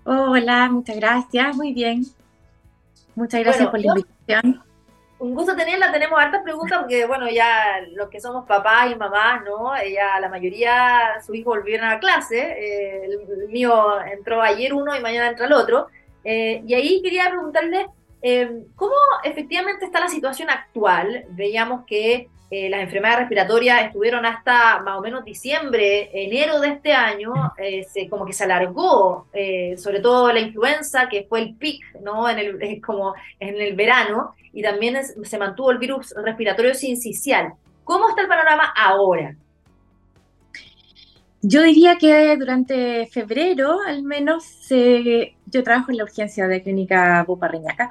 [0.07, 2.05] Hola, muchas gracias, muy bien.
[3.15, 4.63] Muchas gracias por la invitación.
[5.17, 9.43] Un gusto tenerla, tenemos hartas preguntas porque, bueno, ya los que somos papás y mamás,
[9.43, 9.75] ¿no?
[9.75, 14.99] Ella, la mayoría, su hijo volvieron a clase, eh, el, mío entró ayer uno y
[14.99, 15.87] mañana entra el otro.
[16.23, 17.87] Eh, y ahí quería preguntarle,
[18.21, 21.25] eh, ¿cómo efectivamente está la situación actual?
[21.29, 26.93] Veíamos que eh, las enfermedades respiratorias estuvieron hasta más o menos diciembre, enero de este
[26.93, 31.55] año, eh, se, como que se alargó, eh, sobre todo la influenza, que fue el
[31.55, 32.29] pic, ¿no?
[32.29, 37.53] En el, como en el verano, y también se mantuvo el virus respiratorio sincicial.
[37.84, 39.36] ¿Cómo está el panorama ahora?
[41.41, 47.89] Yo diría que durante febrero, al menos, yo trabajo en la urgencia de Clínica Buparreñaca.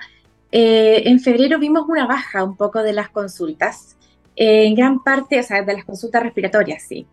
[0.51, 3.97] en febrero vimos una baja un poco de las consultas
[4.37, 7.07] en gran parte, o sea, de las consultas respiratorias, sí.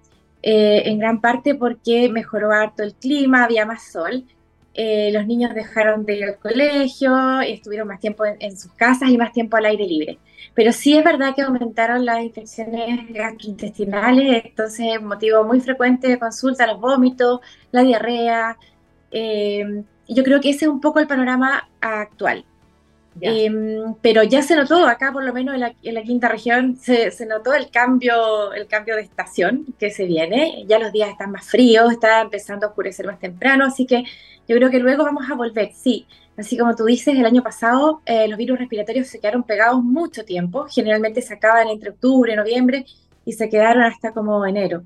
[0.44, 4.26] Eh, en gran parte porque mejoró harto el clima, había más sol.
[4.74, 9.18] Eh, los niños dejaron de ir al colegio estuvieron más tiempo en, sus casas y
[9.18, 10.18] más tiempo al aire libre.
[10.54, 16.68] Pero sí es verdad que aumentaron las infecciones gastrointestinales, entonces motivo muy frecuente de consulta,
[16.68, 18.58] los vómitos, la diarrea.
[19.12, 22.46] Eh, yo creo que ese es un poco el panorama actual.
[23.20, 27.54] Em, pero ya se notó, acá por lo menos en la, quinta región, se, notó
[27.54, 30.64] el cambio, el cambio de estación que se viene.
[30.68, 34.04] Ya los días están más fríos, está empezando a oscurecer más temprano, así que
[34.48, 36.08] yo creo que luego vamos a volver, sí.
[36.38, 40.24] Así como tú dices, el año pasado eh, los virus respiratorios se quedaron pegados mucho
[40.24, 42.86] tiempo, generalmente se acaban entre octubre noviembre
[43.26, 44.84] y se quedaron hasta como enero.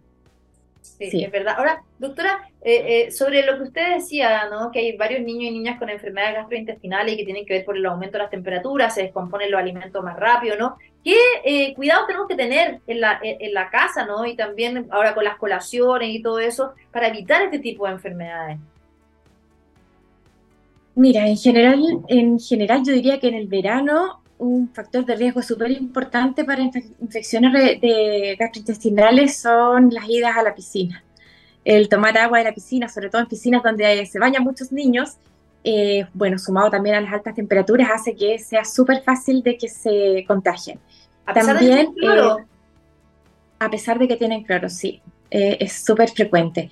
[0.81, 1.55] Sí, es verdad.
[1.57, 4.71] Ahora, doctora, eh, eh, sobre lo que usted decía, ¿no?
[4.71, 7.77] que hay varios niños y niñas con enfermedades gastrointestinales y que tienen que ver por
[7.77, 10.75] el aumento de las temperaturas, se descomponen los alimentos más rápido, ¿no?
[11.03, 14.25] ¿Qué eh, cuidados tenemos que tener en la, en la casa, ¿no?
[14.25, 18.57] Y también ahora con las colaciones y todo eso, para evitar este tipo de enfermedades.
[20.95, 25.43] Mira, en general, en general yo diría que en el verano un factor de riesgo
[25.43, 31.03] súper importante para infecciones de gastrointestinales son las idas a la piscina.
[31.65, 35.17] El tomar agua de la piscina, sobre todo en piscinas donde se bañan muchos niños,
[35.67, 39.67] eh, bueno, sumado también a las altas temperaturas, hace que sea súper fácil de que
[39.67, 40.79] se contagien.
[41.25, 42.45] A pesar también, de eh,
[43.57, 45.01] a pesar de que tienen cloro, sí,
[45.31, 46.69] eh, es súper frecuente.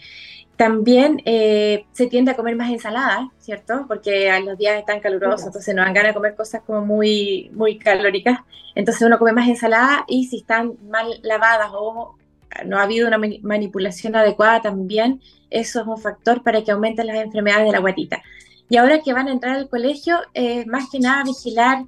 [0.55, 3.85] También se tiende a comer más ensalada, ¿cierto?
[3.87, 7.79] Porque los días están calurosos, entonces nos dan ganas de comer cosas como muy, muy
[7.79, 8.41] calóricas.
[8.75, 12.15] Entonces uno come más ensalada y si están mal lavadas o
[12.65, 17.17] no ha habido una manipulación adecuada también, eso es un factor para que aumenten las
[17.17, 18.21] enfermedades de la guatita.
[18.69, 21.85] Y ahora que van a entrar al colegio, eh, más que nada vigilar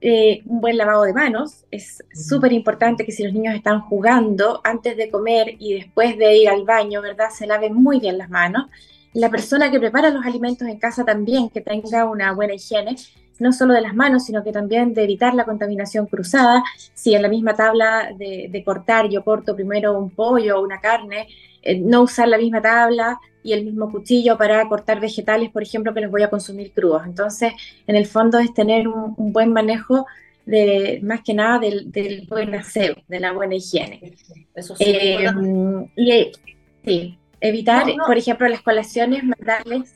[0.00, 1.64] eh, un buen lavado de manos.
[1.70, 6.36] Es súper importante que si los niños están jugando antes de comer y después de
[6.36, 7.30] ir al baño, ¿verdad?
[7.30, 8.66] Se laven muy bien las manos.
[9.12, 12.94] La persona que prepara los alimentos en casa también, que tenga una buena higiene,
[13.38, 16.62] no solo de las manos, sino que también de evitar la contaminación cruzada.
[16.94, 21.28] Si en la misma tabla de, cortar yo corto primero un pollo o una carne,
[21.62, 25.94] eh, no usar la misma tabla, y el mismo cuchillo para cortar vegetales, por ejemplo,
[25.94, 27.02] que los voy a consumir crudos.
[27.06, 27.52] Entonces,
[27.86, 30.06] en el fondo es tener un, buen manejo
[30.44, 34.16] de, más que nada del, buen aseo, de la buena higiene.
[34.54, 34.84] Eso sí.
[34.86, 35.30] Eh,
[35.96, 36.32] y
[36.84, 39.94] sí, evitar, por ejemplo, las colaciones, mandarles.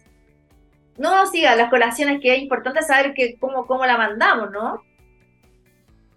[0.99, 4.83] No, siga, las colaciones, que es importante saber que, cómo, cómo la mandamos, ¿no?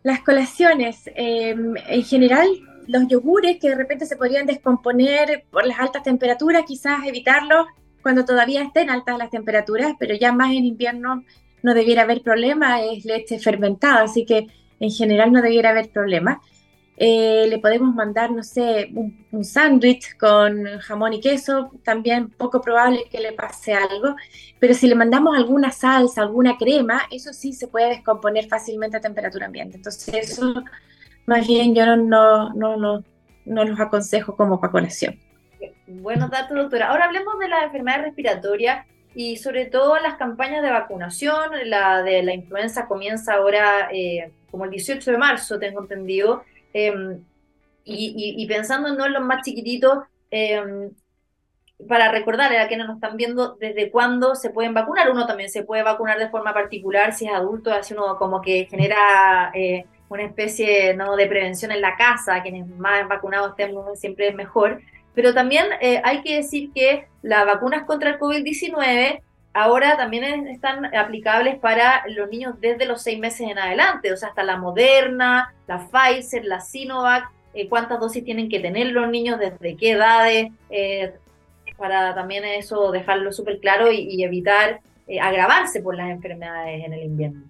[0.03, 2.47] Las colaciones, em, en general,
[2.87, 7.65] los yogures que de repente se podrían descomponer por las altas temperaturas, quizás evitarlos
[8.01, 11.23] cuando todavía estén altas las temperaturas, pero ya más en invierno
[11.63, 14.47] no debiera haber problema, es leche fermentada, así que
[14.79, 16.41] en general no debiera haber problema.
[16.97, 23.03] Eh, le podemos mandar, no sé, un, sándwich con jamón y queso, también poco probable
[23.11, 24.15] que le pase algo,
[24.59, 29.01] pero si le mandamos alguna salsa, alguna crema, eso sí se puede descomponer fácilmente a
[29.01, 29.75] temperatura ambiente.
[29.75, 30.63] Entonces eso,
[31.25, 33.03] más bien yo no, no, no,
[33.45, 35.19] no los aconsejo como para colación.
[35.87, 36.89] Buenos datos, doctora.
[36.89, 41.51] Ahora hablemos de las enfermedades respiratorias y sobre todo las campañas de vacunación.
[41.65, 46.43] La de la influenza comienza ahora eh, como el 18 de marzo, tengo entendido.
[46.77, 47.23] Em,
[47.85, 50.91] y, pensando no en los más chiquititos, em,
[51.87, 55.09] para recordar a quienes nos están viendo desde cuándo se pueden vacunar.
[55.09, 58.67] Uno también se puede vacunar de forma particular si es adulto, así uno como que
[58.69, 61.15] genera eh, una especie ¿no?
[61.15, 64.81] de prevención en la casa, quienes más vacunados estemos siempre es mejor.
[65.13, 69.21] Pero también eh, hay que decir que las vacunas contra el COVID-19
[69.55, 74.29] ahora también están aplicables para los niños desde los seis meses en adelante, o sea,
[74.29, 79.39] hasta la Moderna, la Pfizer, la Sinovac, eh, cuántas dosis tienen que tener los niños,
[79.39, 81.13] desde qué edades, eh,
[81.77, 87.03] para también eso dejarlo súper claro y, evitar eh, agravarse por las enfermedades en el
[87.03, 87.43] invierno.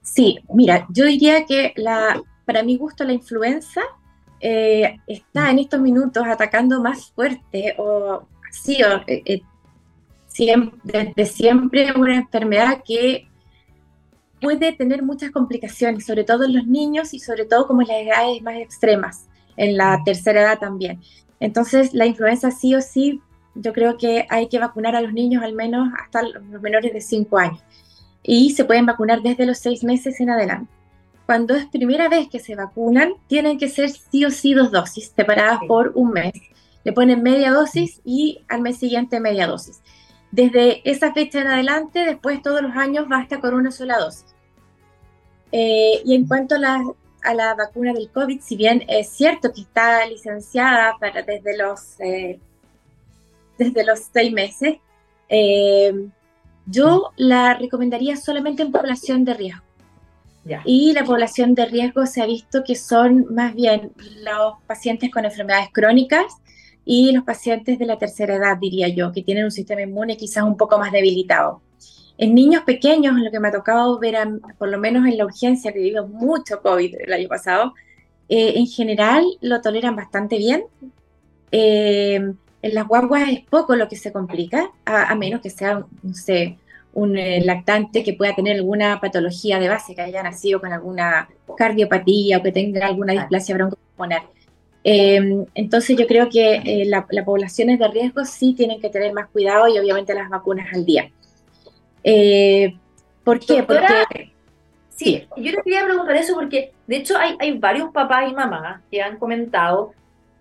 [0.00, 3.82] Sí, mira, yo diría que la, para mi gusto la influenza
[4.40, 9.00] está en estos minutos atacando más fuerte o sí, o,
[10.82, 13.28] desde siempre una enfermedad que
[14.40, 17.96] puede tener muchas complicaciones, sobre todo en los niños y sobre todo como en las
[17.98, 21.00] edades más extremas, en la tercera edad también.
[21.38, 23.20] Entonces, la influenza sí o sí,
[23.54, 27.00] yo creo que hay que vacunar a los niños al menos hasta los menores de
[27.00, 27.62] 5 años.
[28.22, 30.70] Y se pueden vacunar desde los 6 meses en adelante.
[31.26, 35.12] Cuando es primera vez que se vacunan, tienen que ser sí o sí dos dosis,
[35.14, 36.32] separadas por un mes.
[36.84, 39.80] Le ponen media dosis y al mes siguiente media dosis.
[40.32, 44.34] Desde esa fecha en adelante, después todos los años basta con una sola dosis.
[45.52, 50.06] Eh, y en cuanto a la, vacuna del COVID, si bien es cierto que está
[50.06, 52.40] licenciada para desde los, eh,
[53.58, 54.76] desde los seis meses,
[55.28, 56.08] eh,
[56.64, 59.62] yo la recomendaría solamente en población de riesgo.
[60.64, 63.92] Y la población de riesgo se ha visto que son más bien
[64.24, 66.41] los pacientes con enfermedades crónicas
[66.84, 70.44] y los pacientes de la tercera edad, diría yo, que tienen un sistema inmune quizás
[70.44, 71.62] un poco más debilitado.
[72.18, 74.16] En niños pequeños, lo que me ha tocado ver,
[74.58, 77.74] por lo menos en la urgencia, que vivió mucho COVID el año pasado,
[78.28, 80.64] eh, en general lo toleran bastante bien.
[81.50, 82.14] Eh,
[82.62, 86.58] en las guaguas es poco lo que se complica, a, menos que sea, no sé,
[86.94, 91.28] un eh, lactante que pueda tener alguna patología de base, que haya nacido con alguna
[91.56, 94.22] cardiopatía o que tenga alguna displasia broncopulmonar.
[94.84, 99.28] Em, entonces yo creo que eh, las poblaciones de riesgo sí tienen que tener más
[99.28, 101.10] cuidado y obviamente las vacunas al día.
[102.02, 102.74] Eh,
[103.22, 103.62] ¿Por qué?
[103.62, 104.32] porque...
[104.88, 108.82] Sí, yo les quería preguntar eso porque de hecho hay, hay varios papás y mamás
[108.90, 109.92] que han comentado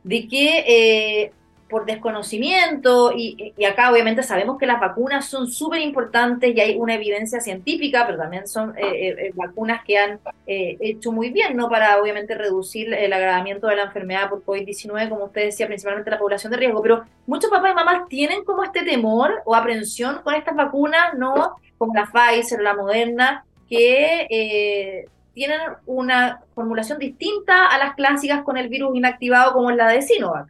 [0.04, 1.32] de que eh,
[1.72, 6.96] por desconocimiento, y, acá obviamente sabemos que las vacunas son súper importantes y hay una
[6.96, 11.70] evidencia científica, pero también son eh, eh, eh, vacunas que han hecho muy bien, ¿no?
[11.70, 16.20] Para obviamente reducir el agravamiento de la enfermedad por COVID-19, como usted decía, principalmente la
[16.20, 20.36] población de riesgo, pero muchos papás y mamás tienen como este temor o aprensión con
[20.36, 21.56] estas vacunas, ¿no?
[21.78, 28.68] Como la Pfizer, la Moderna, que tienen una formulación distinta a las clásicas con el
[28.68, 30.50] virus inactivado como la de Sinovac.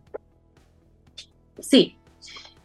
[1.61, 1.95] Sí,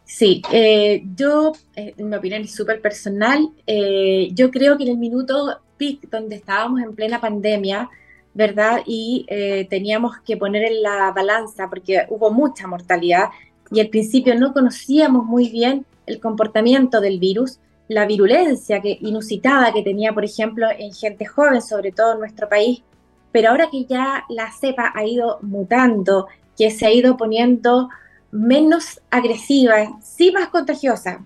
[0.03, 0.41] sí.
[0.51, 5.59] Eh, yo, eh, mi opinión es súper personal, eh, yo creo que en el minuto
[5.77, 7.89] peak donde estábamos en plena pandemia,
[8.33, 8.81] ¿verdad?
[8.85, 9.25] Y
[9.67, 13.29] teníamos que poner en la balanza porque hubo mucha mortalidad
[13.71, 19.73] y al principio no conocíamos muy bien el comportamiento del virus, la virulencia que, inusitada
[19.73, 22.83] que tenía, por ejemplo, en gente joven, sobre todo en nuestro país.
[23.31, 27.89] Pero ahora que ya la cepa ha ido mutando, que se ha ido poniendo
[28.37, 31.25] menos agresiva, sí más contagiosa,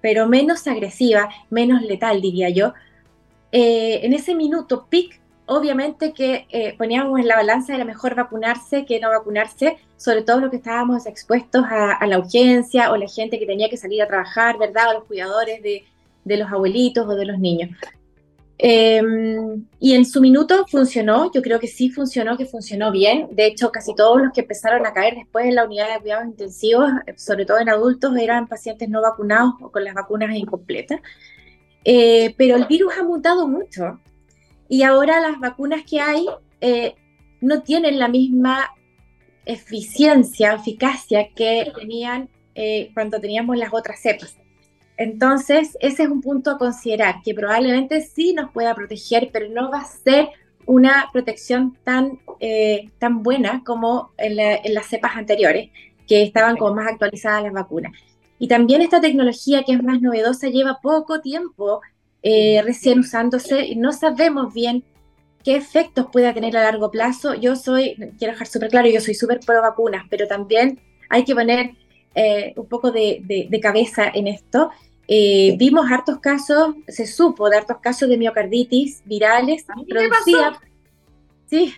[0.00, 2.74] pero menos agresiva, menos letal, diría yo.
[3.52, 8.16] Eh, en ese minuto pic, obviamente que eh, poníamos en la balanza de la mejor
[8.16, 13.08] vacunarse que no vacunarse, sobre todo lo que estábamos expuestos a, la urgencia o la
[13.08, 14.90] gente que tenía que salir a trabajar, ¿verdad?
[14.90, 15.84] O los cuidadores de,
[16.24, 17.70] los abuelitos o de los niños.
[18.62, 23.28] Em, y en su minuto funcionó, yo creo que sí funcionó, que funcionó bien.
[23.32, 26.26] De hecho, casi todos los que empezaron a caer después en la unidad de cuidados
[26.26, 31.00] intensivos, sobre todo en adultos, eran pacientes no vacunados o con las vacunas incompletas.
[31.84, 33.98] Eh, pero el virus ha mutado mucho
[34.68, 36.26] y ahora las vacunas que hay
[36.60, 36.94] eh,
[37.40, 38.74] no tienen la misma
[39.46, 44.36] eficiencia, eficacia que tenían eh, cuando teníamos las otras cepas.
[45.00, 49.70] Entonces, ese es un punto a considerar, que probablemente sí nos pueda proteger, pero no
[49.70, 50.28] va a ser
[50.66, 54.36] una protección tan, eh, tan buena como en,
[54.74, 55.70] las cepas anteriores,
[56.06, 57.92] que estaban como más actualizadas las vacunas.
[58.38, 61.80] Y también esta tecnología que es más novedosa lleva poco tiempo
[62.22, 64.84] eh, recién usándose y no sabemos bien
[65.42, 67.32] qué efectos pueda tener a largo plazo.
[67.32, 70.78] Yo soy, quiero dejar súper claro, yo soy súper pro vacunas, pero también
[71.08, 71.70] hay que poner
[72.14, 74.70] eh, un poco de, cabeza en esto.
[75.12, 80.58] Eh, vimos hartos casos, se supo de hartos casos de miocarditis virales producidas
[81.46, 81.74] sí,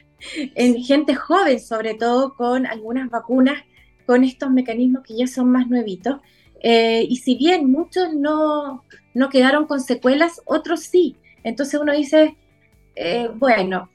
[0.55, 3.65] en gente joven, sobre todo con algunas vacunas,
[4.05, 6.21] con estos mecanismos que ya son más nuevitos.
[6.61, 11.17] Eh, y si bien muchos no, no quedaron con secuelas, otros sí.
[11.43, 12.37] Entonces uno dice,
[13.37, 13.89] bueno,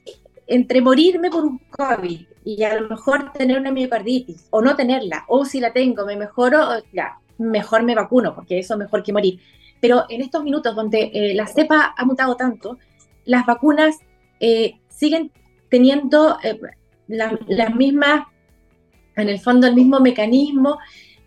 [0.48, 5.26] entre morirme por un COVID y a lo mejor tener una miocarditis o no tenerla,
[5.28, 9.12] o si la tengo, me mejoro, ya, mejor me vacuno, porque eso es mejor que
[9.12, 9.40] morir.
[9.80, 12.78] Pero en estos minutos donde eh, la cepa ha mutado tanto,
[13.24, 13.96] las vacunas
[14.40, 15.30] eh, siguen
[15.68, 16.58] teniendo eh,
[17.06, 18.26] las mismas,
[19.16, 20.78] en el fondo el mismo mecanismo,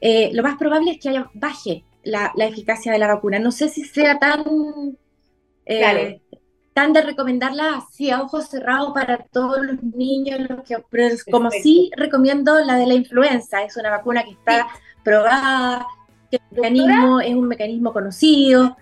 [0.02, 3.40] lo más probable es que haya, baje la, eficacia de la vacuna.
[3.40, 4.44] No sé si sea tan
[6.74, 11.52] tan de recomendarla así a ojos cerrados para todos los niños, los que, pero como
[11.52, 14.68] sí recomiendo la de la influenza, es una vacuna que está
[15.04, 15.86] probada,
[16.32, 18.76] que el mecanismo es un mecanismo conocido,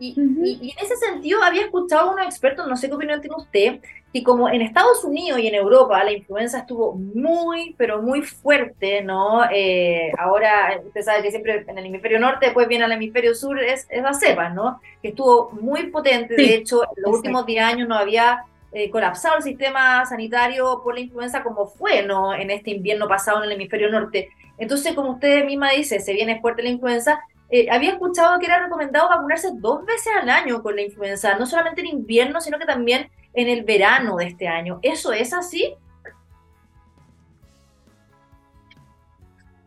[0.00, 3.80] y, en ese sentido había escuchado a unos expertos, no sé qué opinión tiene usted,
[4.12, 9.02] que como en Estados Unidos y en Europa la influenza estuvo muy, pero muy fuerte,
[9.02, 9.44] ¿no?
[9.52, 13.60] Eh, ahora, usted sabe que siempre en el hemisferio norte, después viene al hemisferio sur,
[13.60, 14.80] es, es la cepa, ¿no?
[15.02, 19.36] Que estuvo muy potente, de hecho, en los últimos 10 años no había eh, colapsado
[19.36, 22.34] el sistema sanitario por la influenza como fue, ¿no?
[22.34, 24.30] En este invierno pasado en el hemisferio norte.
[24.60, 28.62] Entonces, como usted misma dice, se viene fuerte la influenza, eh, había escuchado que era
[28.62, 32.66] recomendado vacunarse dos veces al año con la influenza, no solamente en invierno, sino que
[32.66, 34.78] también en el verano de este año.
[34.82, 35.74] ¿Eso es así?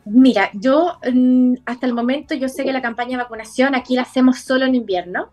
[0.06, 4.04] Mira, yo mm, hasta el momento yo sé que la campaña de vacunación aquí la
[4.04, 5.30] hacemos solo en invierno.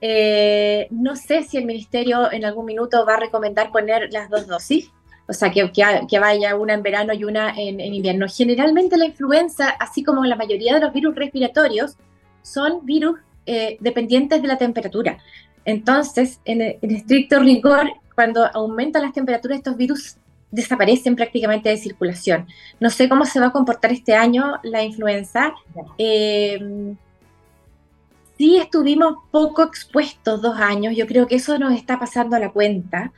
[0.00, 4.46] Eh, no sé si el ministerio en algún minuto va a recomendar poner las dos
[4.46, 4.90] dosis
[5.28, 8.26] o sea, que, que, vaya una en verano y una en, invierno.
[8.28, 11.96] Generalmente la influenza, así como la mayoría de los virus respiratorios,
[12.42, 15.18] son virus eh, dependientes de la temperatura.
[15.64, 20.16] Entonces, en, estricto rigor, cuando aumentan las temperaturas, estos virus
[20.50, 22.46] desaparecen prácticamente de circulación.
[22.78, 25.54] No sé cómo se va a comportar este año la influenza.
[25.96, 26.94] Eh,
[28.36, 32.50] sí estuvimos poco expuestos dos años, yo creo que eso nos está pasando a la
[32.50, 33.12] cuenta.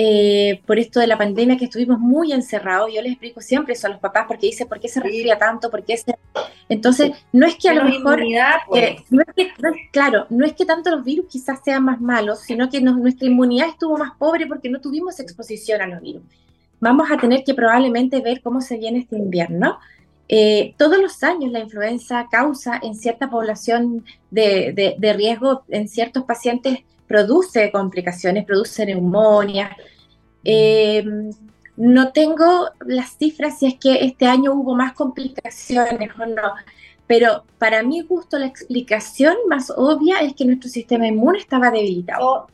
[0.00, 2.88] Eh, por esto de la pandemia que estuvimos muy encerrados.
[2.94, 5.72] Yo les explico siempre eso a los papás porque dice, ¿por qué se resfría tanto?
[5.72, 6.16] ¿Por qué se...
[6.68, 8.22] Entonces, no es que a lo mejor...
[8.68, 8.94] Pues.
[9.10, 9.50] no es que,
[9.90, 13.70] claro, no es que tanto los virus quizás sean más malos, sino que nuestra inmunidad
[13.70, 16.22] estuvo más pobre porque no tuvimos exposición a los virus.
[16.78, 19.80] Vamos a tener que probablemente ver cómo se viene este invierno.
[20.28, 26.22] Eh, todos los años la influenza causa en cierta población de, de riesgo, en ciertos
[26.22, 29.76] pacientes, produce complicaciones, produce neumonía.
[30.44, 31.04] Eh,
[31.76, 36.54] no tengo las cifras si es que este año hubo más complicaciones o no,
[37.06, 42.48] pero para mi gusto la explicación más obvia es que nuestro sistema inmune estaba debilitado.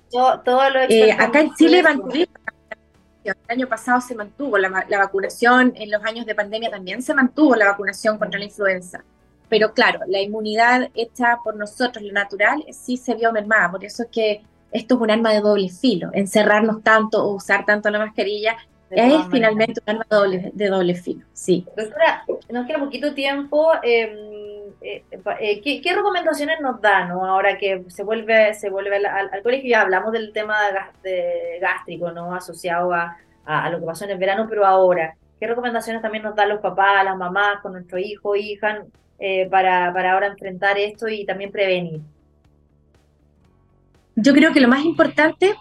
[0.89, 1.83] Eh, acá en Chile
[3.25, 7.15] el año pasado se mantuvo la, la, vacunación, en los años de pandemia también se
[7.15, 9.03] mantuvo la vacunación contra la influenza.
[9.49, 13.71] Pero claro, la inmunidad hecha por nosotros, lo natural, sí se vio mermada.
[13.71, 14.43] Por eso es que
[14.73, 16.11] esto es un arma de doble filo.
[16.13, 18.57] Encerrarnos tanto o usar tanto la mascarilla
[18.91, 21.25] es finalmente un arma de doble, de doble filo.
[21.33, 21.67] Sí.
[21.77, 23.73] Doctora, nos queda poquito tiempo.
[23.83, 24.35] Em,
[24.81, 25.05] eh,
[25.41, 27.25] eh, ¿qué, recomendaciones nos da ¿no?
[27.25, 29.71] ahora que se vuelve, se vuelve al, colegio?
[29.71, 30.57] Ya hablamos del tema
[31.03, 32.35] de gástrico ¿no?
[32.35, 36.35] asociado a, a, lo que pasó en el verano, pero ahora, ¿qué recomendaciones también nos
[36.35, 38.83] dan los papás, las mamás con nuestro hijo hija
[39.19, 42.01] eh, para, para ahora enfrentar esto y también prevenir?
[44.17, 45.55] Yo creo que lo más importante,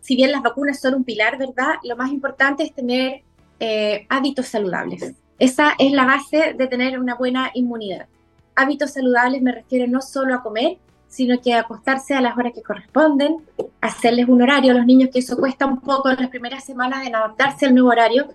[0.00, 1.74] si bien las vacunas son un pilar, ¿verdad?
[1.84, 3.22] Lo más importante es tener
[3.60, 5.14] eh, hábitos saludables.
[5.38, 8.06] Esa es la base de tener una buena inmunidad.
[8.54, 10.78] Hábitos saludables me refiero no solo a comer,
[11.08, 13.36] sino que acostarse a las horas que corresponden,
[13.80, 17.06] hacerles un horario a los niños, que eso cuesta un poco en las primeras semanas
[17.06, 18.28] en adaptarse al nuevo horario,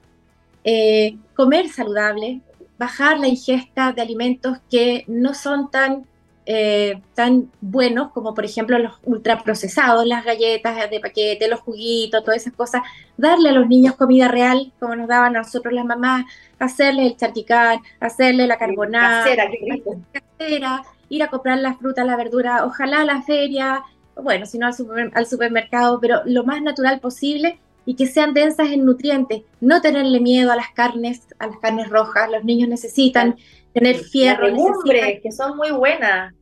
[0.63, 2.41] eh, comer saludable,
[2.77, 6.05] bajar la ingesta de alimentos que no son tan,
[6.45, 12.41] eh, tan buenos como por ejemplo los ultraprocesados, las galletas de paquete, los juguitos, todas
[12.41, 12.81] esas cosas,
[13.17, 16.25] darle a los niños comida real como nos daban a nosotros las mamás,
[16.59, 19.25] hacerle el charquicán, hacerle la carbonada,
[21.09, 23.83] ir a comprar la fruta, la verdura, ojalá a la feria,
[24.15, 28.71] bueno, si no al, al supermercado, pero lo más natural posible y que sean densas
[28.71, 33.35] en nutrientes, no tenerle miedo a las carnes, a las carnes rojas, los niños necesitan
[33.73, 36.33] tener fierro, necesitan, que son muy buenas.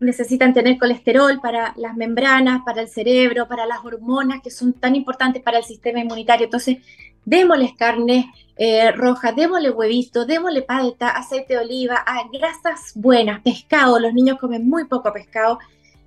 [0.00, 4.96] Necesitan tener colesterol para las membranas, para el cerebro, para las hormonas que son tan
[4.96, 6.44] importantes para el sistema inmunitario.
[6.46, 6.78] Entonces,
[7.24, 13.98] démosles carne eh, roja, démosle huevito, démosle palta, aceite de oliva, a grasas buenas, pescado,
[13.98, 15.58] los niños comen muy poco pescado,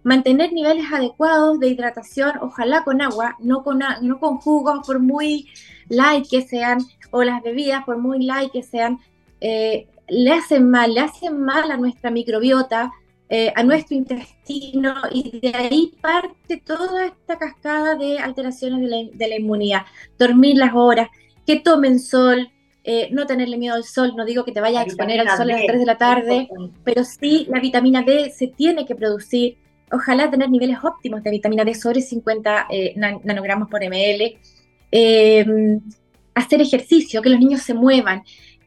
[0.03, 5.49] mantener niveles adecuados de hidratación, ojalá con agua, no con, no con jugos por muy
[5.89, 6.79] light que sean,
[7.11, 8.99] o las bebidas por muy light que sean,
[9.39, 12.91] eh, le hacen mal, le hacen mal a nuestra microbiota,
[13.29, 18.97] eh, a nuestro intestino, y de ahí parte toda esta cascada de alteraciones de la,
[19.11, 19.85] de la inmunidad.
[20.19, 21.07] Dormir las horas,
[21.45, 22.49] que tomen sol,
[22.85, 25.49] eh, no tenerle miedo al sol, no digo que te vayas a exponer al sol
[25.49, 26.49] a las 3 de la tarde,
[26.83, 29.57] pero sí la vitamina D se tiene que producir
[29.93, 34.37] ojalá tener niveles óptimos de vitamina D sobre 50 eh, nanogramos por ml,
[34.91, 35.79] em,
[36.33, 38.23] hacer ejercicio, que los niños se muevan,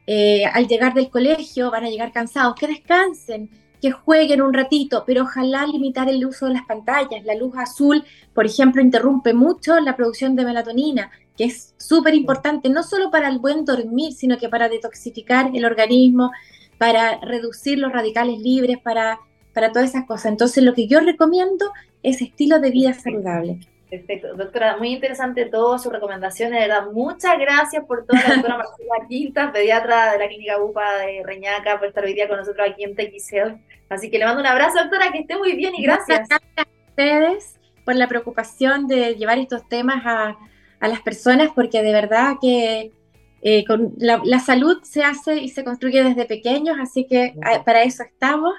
[0.06, 3.50] eh, al llegar del colegio van a llegar cansados, que descansen,
[3.80, 7.24] que jueguen un ratito, pero ojalá limitar el uso de las pantallas.
[7.24, 8.04] La luz azul,
[8.34, 13.28] por ejemplo, interrumpe mucho la producción de melatonina, que es súper importante, no solo para
[13.28, 16.30] el buen dormir, sino que para detoxificar el organismo,
[16.78, 19.18] para reducir los radicales libres, para
[19.56, 20.26] para todas esas cosas.
[20.26, 23.58] Entonces, lo que yo recomiendo es estilo de vida saludable.
[23.88, 28.58] Perfecto, doctora, muy interesante todas sus recomendaciones, de verdad, muchas gracias por todo, la doctora
[28.58, 32.68] Marcela Quintas, pediatra de la Clínica UPA de Reñaca, por estar hoy día con nosotros
[32.70, 33.58] aquí en TXL.
[33.88, 36.28] Así que le mando un abrazo, doctora, que esté muy bien y gracias.
[36.28, 40.36] Gracias a ustedes por la preocupación de llevar estos temas a,
[40.80, 42.92] a las personas, porque de verdad que
[43.40, 47.32] eh, con la, la, salud se hace y se construye desde pequeños, así que
[47.64, 48.52] para eso estamos.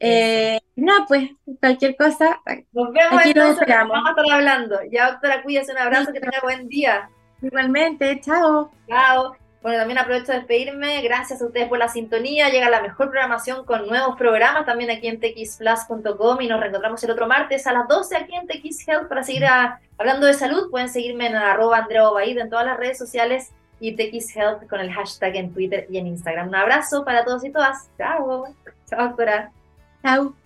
[0.00, 1.30] Eh, no, pues
[1.60, 2.40] cualquier cosa.
[2.72, 3.92] Nos vemos aquí nos esperamos.
[3.92, 4.78] Vamos a estar hablando.
[4.90, 7.10] Ya, doctora, cuídese, un abrazo, que tenga buen día.
[7.42, 8.70] Igualmente, chao.
[8.88, 9.36] Chao.
[9.62, 11.02] Bueno, también aprovecho de despedirme.
[11.02, 12.48] Gracias a ustedes por la sintonía.
[12.48, 17.10] Llega la mejor programación con nuevos programas también aquí en txplus.com y nos reencontramos el
[17.10, 19.44] otro martes a las 12 aquí en TX Health para seguir
[19.98, 20.70] hablando de salud.
[20.70, 24.90] Pueden seguirme en arroba Andrea en todas las redes sociales y TX Health con el
[24.92, 26.48] hashtag en Twitter y en Instagram.
[26.48, 27.90] Un abrazo para todos y todas.
[27.98, 28.46] Chao.
[28.88, 29.52] Chao, doctora.
[30.02, 30.39] Chao.